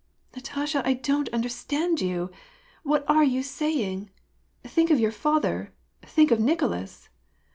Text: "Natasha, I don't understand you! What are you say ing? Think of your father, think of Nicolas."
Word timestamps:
"Natasha, 0.35 0.81
I 0.83 0.95
don't 0.95 1.29
understand 1.29 2.01
you! 2.01 2.31
What 2.81 3.05
are 3.07 3.23
you 3.23 3.43
say 3.43 3.71
ing? 3.83 4.09
Think 4.63 4.89
of 4.89 4.99
your 4.99 5.11
father, 5.11 5.75
think 6.01 6.31
of 6.31 6.39
Nicolas." 6.39 7.09